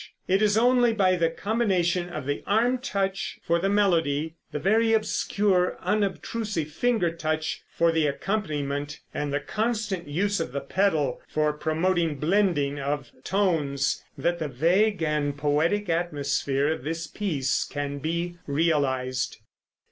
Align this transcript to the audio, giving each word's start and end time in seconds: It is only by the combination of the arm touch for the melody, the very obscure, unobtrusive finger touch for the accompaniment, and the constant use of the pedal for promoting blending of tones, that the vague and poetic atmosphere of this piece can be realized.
It 0.27 0.41
is 0.41 0.57
only 0.57 0.93
by 0.93 1.15
the 1.15 1.29
combination 1.29 2.09
of 2.09 2.25
the 2.25 2.41
arm 2.47 2.79
touch 2.79 3.37
for 3.43 3.59
the 3.59 3.69
melody, 3.69 4.33
the 4.51 4.57
very 4.57 4.93
obscure, 4.93 5.77
unobtrusive 5.79 6.71
finger 6.71 7.11
touch 7.11 7.61
for 7.69 7.91
the 7.91 8.07
accompaniment, 8.07 8.99
and 9.13 9.31
the 9.31 9.39
constant 9.39 10.07
use 10.07 10.39
of 10.39 10.53
the 10.53 10.59
pedal 10.59 11.21
for 11.27 11.53
promoting 11.53 12.15
blending 12.15 12.79
of 12.79 13.11
tones, 13.23 14.03
that 14.17 14.39
the 14.39 14.47
vague 14.47 15.03
and 15.03 15.37
poetic 15.37 15.87
atmosphere 15.87 16.69
of 16.69 16.83
this 16.83 17.05
piece 17.05 17.63
can 17.63 17.99
be 17.99 18.39
realized. 18.47 19.37